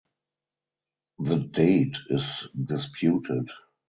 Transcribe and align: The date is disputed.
The 1.19 1.35
date 1.37 1.99
is 2.09 2.47
disputed. 2.59 3.51